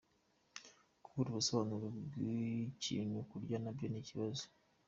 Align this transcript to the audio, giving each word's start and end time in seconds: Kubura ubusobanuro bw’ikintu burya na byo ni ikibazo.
Kubura 1.03 1.29
ubusobanuro 1.31 1.85
bw’ikintu 2.05 3.17
burya 3.29 3.57
na 3.61 3.69
byo 3.75 3.85
ni 3.89 3.99
ikibazo. 4.03 4.43